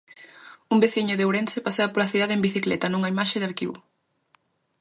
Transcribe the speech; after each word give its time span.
Un 0.73 0.77
veciño 0.85 1.17
de 1.17 1.25
Ourense 1.27 1.63
pasea 1.65 1.91
pola 1.91 2.11
cidade 2.13 2.33
en 2.35 2.45
bicicleta, 2.47 2.85
nunha 2.89 3.11
imaxe 3.15 3.37
de 3.39 3.47
arquivo. 3.49 3.75